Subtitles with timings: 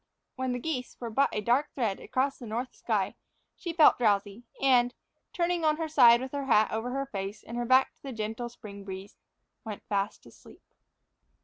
[0.35, 3.13] When the geese were but a dark thread across the north sky,
[3.55, 4.95] she felt drowsy and,
[5.31, 8.11] turning on her side with her hat over her face and her back to the
[8.11, 9.15] gentle spring breeze,
[9.63, 10.63] went fast asleep.